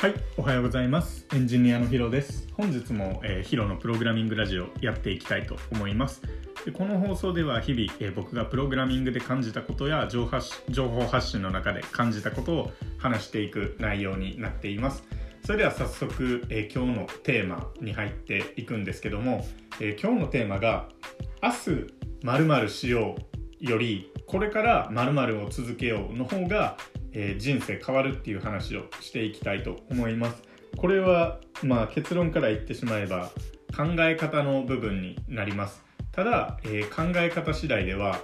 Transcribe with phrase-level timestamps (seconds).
[0.00, 1.26] はい、おはようございます。
[1.34, 2.46] エンジニアのヒロです。
[2.52, 6.22] 本日も、えーヒロのプログラミングラジオやっていきたいと思います。
[6.64, 15.02] でこの放送では日々、えー僕がプログラミングで感じたことや情報発情報発信の中で感じたことを話していく内容になっています。
[15.44, 19.44] それでは早速、えー今日のテーマに入っていくんですけども、
[19.80, 20.90] え今日のテーマが
[21.42, 21.86] 「明日
[22.22, 23.24] 〇〇しよう」
[23.58, 26.76] より「これから〇〇を続けよう」の方が
[27.12, 30.42] えー人生変わるっていう話をしていきたいと思います。
[30.76, 33.30] これは、まあ、結論から言ってしまえば
[33.76, 35.84] 考え方の部分になります。
[36.12, 38.20] ただ、えー考え方次第では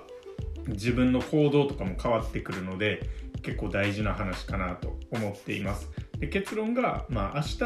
[0.69, 3.09] 自分の行動とかも変わってくるので
[3.43, 5.91] 結構大事な話かなと思っています。
[6.19, 7.59] で結論が、まあ、明日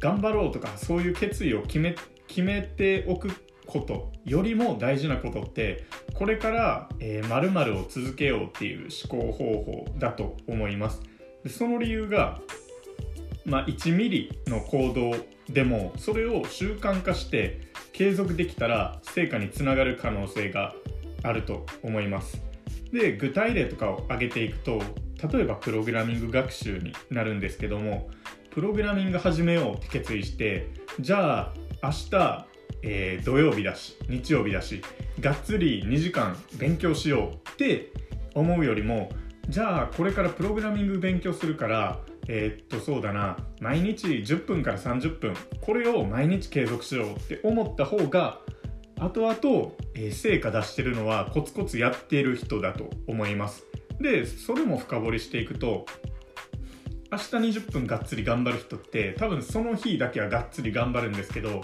[0.00, 1.94] 頑張ろうとかそういう決意を決め
[2.26, 3.30] 決めておく
[3.70, 11.00] ことよりも大事なことってこれから、えー、〇〇を続けようっていう思考方法だと思います。
[11.44, 12.40] でその理由が、
[13.46, 15.16] まあ、1ミリの行動
[15.52, 17.60] でもそれを習慣化して
[17.92, 20.74] 継続できたら成果につながる可能性が
[21.22, 22.42] あると思います。
[22.92, 24.82] で具体例とかを挙げていくと
[25.32, 28.10] 例えばプログラミング学習になるんですけども
[28.50, 32.46] プログラミング始めようって決意してじゃあ明日、
[32.82, 34.82] えー土曜日だし日曜日だし
[35.20, 37.92] がっつり2時間勉強しようって
[38.34, 39.10] 思うよりも
[39.48, 48.40] じゃあこれからプログラミング勉強するからえーっとそうだな毎日10分から30分これを毎日継続しようって思った方が
[48.98, 53.64] 後々、えー成果出してるのはコツコツやっている人だと思います。
[54.00, 55.86] でそれも深掘りしていくと
[57.12, 57.24] 明日
[57.58, 61.62] 20分がっつり頑張る人って多分その日だけはがっつり頑張るんですけど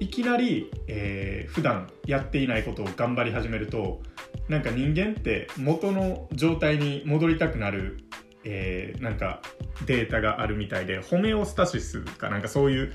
[0.00, 4.02] いきなり、えー普段やっていないことを頑張り始めると
[4.48, 7.98] なんか人間って元の状態に戻りたくなる、
[8.44, 9.40] えーなんか
[9.86, 12.92] データがあるみたいでホメオスタシスかなんかそういう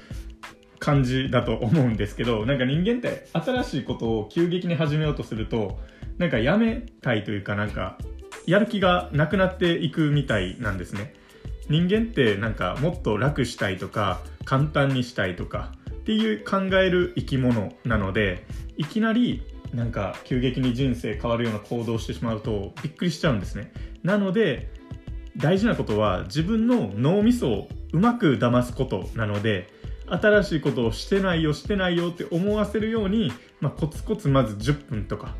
[0.80, 5.80] 感じだと思うんですけどなんか人間って新しいことを急激に始めようとすると
[6.18, 7.98] なんかやめたいというかなんか
[8.46, 11.14] やる気がなくなっていくみたいなんですね。
[11.70, 15.72] 人間ってなんかもっと楽したいとか簡単にしたいとか
[16.04, 19.42] っていう考える生き物なのでいきなり
[19.74, 23.72] なんか急激に人生変わるような行動をしてしまうとびっくりしちゃうんですね。
[24.04, 24.70] なので
[25.38, 29.70] 大事なことは自分の脳みそをうまく騙すことなので
[30.08, 33.32] 新しいことをしてないよしてないよって思わせるように、
[33.62, 35.34] まあ、コツコツまず10分とか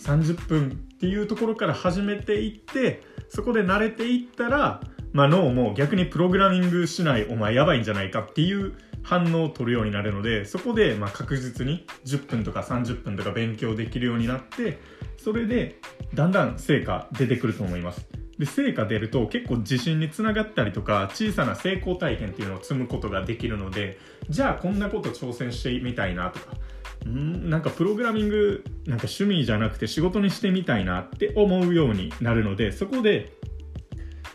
[0.00, 4.80] 30分っていうところから始めていってそこで慣れていったら、
[5.12, 8.72] まあ、脳も逆にプログラミングしないお前やばいんじゃないかっていう
[9.06, 14.80] 反応を取るようになるのでそこでま確実に10分とか30分とか勉強できるようになって
[15.16, 15.78] それで
[16.12, 18.06] だんだん成果出てくると思います。
[18.36, 26.56] で成果出ると結構自信につながったりとか小さな成功体験っていうのを積むことができるのでじゃあこんなこと挑戦してみたいなとか
[27.08, 33.35] んなんかプログラミングなんか趣味じゃなくて仕事にしてみたいなって思うようになるのでそこで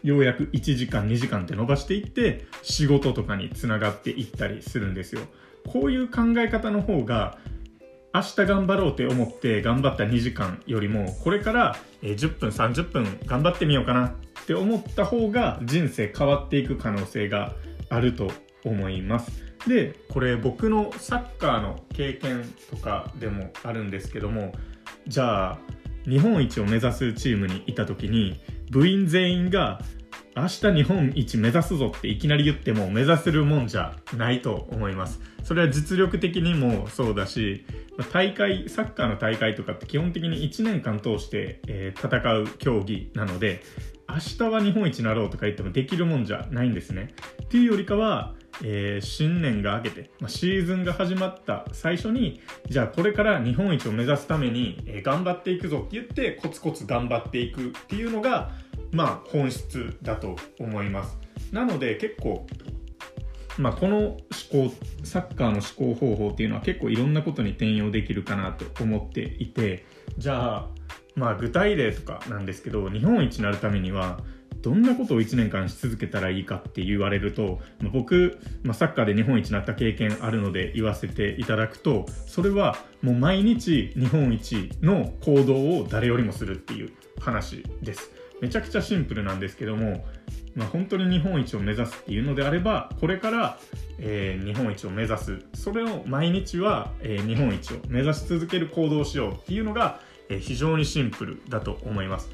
[0.04, 5.22] ようやく1時間2時間って伸ばしていって仕事とかにつながっていったりするんですよ。
[5.68, 7.38] こういう考え方の方が
[8.14, 14.14] 明日頑張ろうって思って頑張った2時間よりもこれから10分30分頑張ってみようかなっ
[14.46, 17.54] て思った方が人生変わっていく可能性が
[17.90, 18.32] あると
[18.66, 19.32] 思います。
[19.68, 24.54] でこれ僕のサッカーの経験とかでもあるんですけども
[25.08, 25.60] じゃあ
[26.06, 28.42] 日本一を目指すチームにいた時に
[28.72, 29.82] 部員全員が
[30.36, 35.20] 明日日本一目指すぞっていきなり言っても目指せるもんじゃないと思います。
[35.44, 37.66] それは実力的にもそうだし
[38.14, 43.62] 大会サッカーの大会とかって基本的に1年間通して、えー戦う競技なので
[44.10, 47.14] 明日は日本一になろうとか言ってもできるもんじゃないんですね。
[47.44, 58.52] っていうよりかは、えー新年が明けて、まあ、シーズンが始まった最初にじゃあこれから日本一を目指すために、えー頑張っていくぞって言ってコツコツ頑張っていくっていうのが
[58.92, 61.18] まあ本質だと思います。
[61.52, 62.46] なので結構
[63.58, 64.20] まあ、この思
[64.70, 64.74] 考
[65.04, 69.86] サッカーの思考方法っていうのは結構いろんなことに転用できるかなと思っていて
[70.18, 70.68] じゃあ
[71.16, 74.20] まあ具体例とかなんですけど日本一になるためには
[74.62, 88.12] どんなことを1年間し続けたらいいかって言われるとまあ僕、まあ、サッカーで日本一になった経験あるので言わせていただくとそれはもう毎日日本一の行動を誰よりもするっていう話です。
[88.42, 90.04] めちゃくちゃシンプルなんですけども
[90.56, 93.60] まあ、本当に日本一を目指すっていうのであればこれから、
[94.00, 95.40] えー日本一を目指す。
[95.54, 100.00] それを毎日は、えー日本一を目指し続ける行動をしようっていうのが、
[100.40, 102.30] 非常にシンプルだと思います。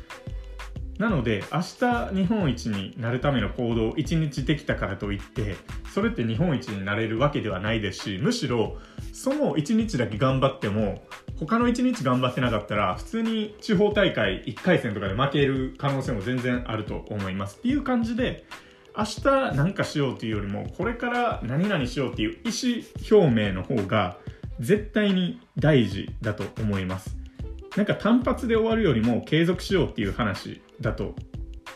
[0.98, 5.56] なので明日日本一になるための行動を1日できたからといって
[5.94, 8.78] それって日本一になれるわけではないですしむしろ
[9.14, 11.04] その1日だけ頑張っても
[11.40, 17.58] 他の1日頑張ってなかったら普通に地方大会1回戦とかで負ける可能性も全然あると思います。
[17.58, 18.46] っていう感じで
[18.98, 19.22] 明日
[19.56, 24.18] 何かしようっていうよりもこれから何々しようっていう意思表明の方が
[24.60, 27.16] 絶対に大事だと思います。
[27.78, 31.14] なんか単発で終わるよりも継続しようっていう話だと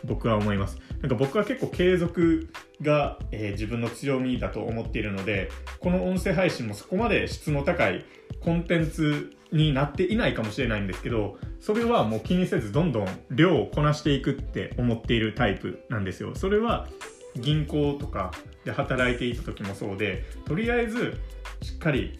[0.04, 0.78] 僕は思います。
[1.00, 2.48] なんか僕は結構継続
[2.80, 8.04] が、えー、自分の強みだと思っているのでこの音声配信もそこまで質の高い
[8.40, 16.34] コンテンツになっていないかもしれないんですけどそれはもう気にせずどんどん量をこなしていくって思っているタイプなんですよ。
[16.34, 16.88] それは
[17.36, 18.32] 銀行とか
[18.64, 21.20] で働いていた時もそうでとりあえず
[21.62, 22.18] しっかり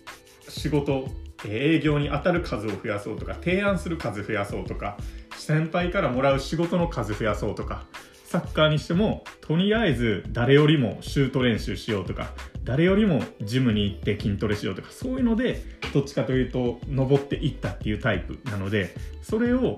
[0.49, 1.09] 仕事
[1.49, 4.97] 営業に当たる数を増やそうとか提案する数増やそうとか
[5.37, 7.85] 先輩からもらう仕事の数増やそうとか
[8.25, 12.29] サッカーにしてもとりあえず誰よりもシュート練習しようとか
[12.65, 15.63] 誰よりもジムに行って筋トレしようとかそういうので
[15.93, 19.77] どっちかというと登っていったっていうタイプなのでそれを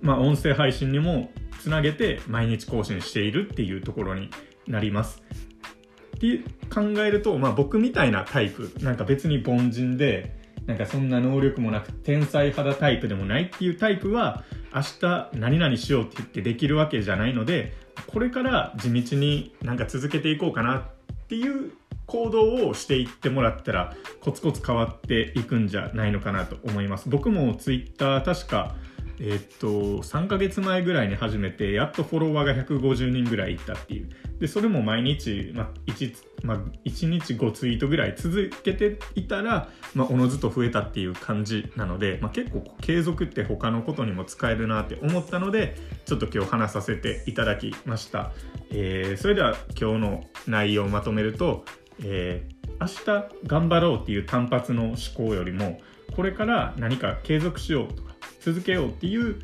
[0.00, 1.30] まあ音声配信にも
[1.60, 4.30] つなげて毎日更新しているっていうところに
[4.66, 5.22] なります。
[6.16, 6.38] って
[6.72, 10.39] 考えると、まあ、僕みたいなタイプなんか別に凡人で
[10.70, 17.72] なんかそんな能力もなく天才肌タイプでもないっていうタイプは明日何々しようって言ってできるわけじゃないので
[18.06, 20.82] これから地道になんか続けていこうかなっ
[21.26, 21.72] ていう
[22.06, 27.08] 行動をしていってもらったらコツコツ変わっていくんじゃないのかなと思います。
[27.08, 28.76] 僕も Twitter 確か
[29.20, 34.08] え、っと3ヶ月前ぐらいに始めてやっとフォロワーが150人ぐらいいったっていう。
[34.40, 36.14] でそれも毎日、まあ 1,
[36.44, 45.76] まあ、1日5ツイートぐらい続けていたら、まあ、おのずと増えたっていう感じなので、まあ、結構継続って他のことにも使えるなって思ったので
[46.06, 48.32] ちょっと今日話させていただきました、
[48.70, 51.66] えー、それでは今日の内容をまとめると、
[52.02, 55.80] えー、明日頑張ろうっていう単発の思考よりも
[56.16, 58.09] これから何か継続しようとか
[58.40, 59.40] 続けようっていう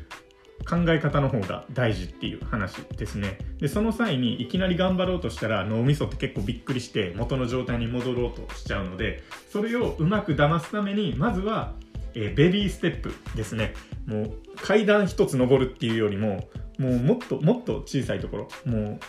[0.65, 3.37] 考え方の方が大事っていう話ですね。
[3.59, 11.73] でその際にいきなり頑張ろうとしたら脳みそって結構びっくりして元の状態に戻ろうとしちゃうのでそれをうまく騙すためにまずは、
[12.15, 13.73] えー、ベビーステップですね。
[14.05, 16.47] もう階段一つ登るっていうよりも
[16.77, 18.47] もうもっともっと小さいところ。
[18.65, 18.99] もう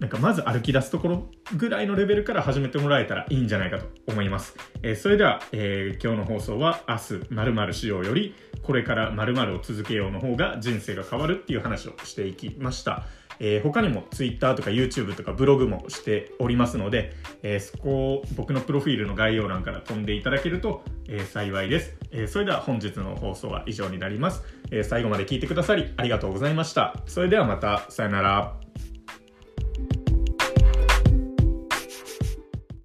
[0.00, 4.54] なんかまず歩き出すところぐらいのレベルから始めてもらえたらいいんじゃないかと思います。
[4.82, 13.06] えー、それでは、えー、今日の放送は明日〇〇しようよりこれから〇〇を続けようの方が人生が変わるっていう話をしていきました。
[13.40, 17.12] えー、他にも Twitter とか YouTube とかブログもしておりますので、
[17.42, 26.94] え、そこを僕のプロフィールの概要欄から飛んでいただけると、え、幸いです、えそれでは本日の放送は以上になります、え最後まで聞いてくださりありがとうございました。
[27.06, 28.67] それではまた、さよなら。